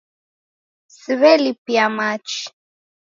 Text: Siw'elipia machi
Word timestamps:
Siw'elipia 0.99 1.85
machi 1.95 2.43